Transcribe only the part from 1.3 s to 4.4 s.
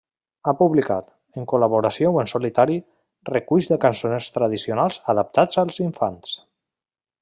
en col·laboració o en solitari, reculls de cançoners